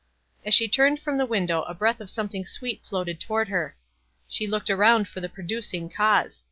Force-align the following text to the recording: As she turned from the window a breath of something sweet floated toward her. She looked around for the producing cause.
As 0.43 0.55
she 0.55 0.67
turned 0.67 0.99
from 0.99 1.19
the 1.19 1.27
window 1.27 1.61
a 1.61 1.75
breath 1.75 2.01
of 2.01 2.09
something 2.09 2.43
sweet 2.43 2.83
floated 2.83 3.19
toward 3.19 3.49
her. 3.49 3.75
She 4.27 4.47
looked 4.47 4.71
around 4.71 5.07
for 5.07 5.21
the 5.21 5.29
producing 5.29 5.89
cause. 5.91 6.39